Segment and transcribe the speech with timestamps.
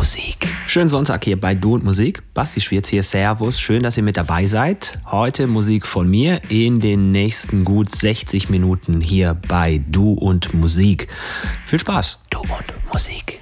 [0.00, 0.48] Musik.
[0.66, 2.22] Schönen Sonntag hier bei Du und Musik.
[2.32, 3.60] Basti Schwierz hier, Servus.
[3.60, 4.98] Schön, dass ihr mit dabei seid.
[5.10, 11.08] Heute Musik von mir in den nächsten gut 60 Minuten hier bei Du und Musik.
[11.66, 12.22] Viel Spaß.
[12.30, 13.40] Du und Musik.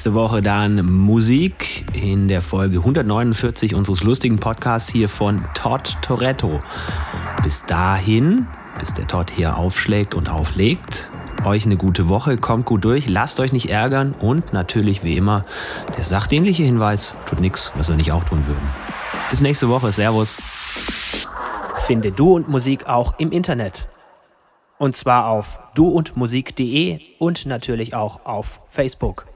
[0.00, 6.62] Nächste Woche dann Musik in der Folge 149 unseres lustigen Podcasts hier von Todd Toretto.
[7.42, 8.46] Bis dahin,
[8.78, 11.10] bis der Todd hier aufschlägt und auflegt,
[11.44, 15.44] euch eine gute Woche, kommt gut durch, lasst euch nicht ärgern und natürlich wie immer
[15.98, 18.70] der sachdienliche Hinweis, tut nichts, was wir nicht auch tun würden.
[19.28, 20.38] Bis nächste Woche, Servus.
[21.76, 23.86] Finde Du und Musik auch im Internet.
[24.78, 29.29] Und zwar auf duundmusik.de und natürlich auch auf Facebook.